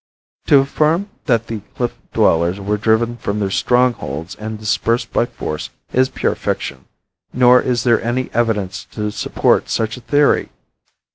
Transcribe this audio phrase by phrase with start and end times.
[0.47, 5.69] To affirm that the cliff dwellers were driven from their strongholds and dispersed by force
[5.93, 6.85] is pure fiction,
[7.33, 10.49] nor is there any evidence to support such a theory.